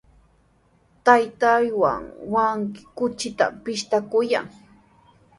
[1.05, 2.03] Taytaawan
[2.35, 4.45] wawqi kuchitami pishtaykaayan.